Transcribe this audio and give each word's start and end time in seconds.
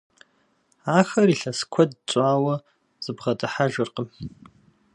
Ахэр 0.97 1.29
илъэс 1.33 1.59
куэд 1.71 1.91
щӏауэ 2.09 2.55
зыбгъэдыхьэжыркъым. 3.03 4.07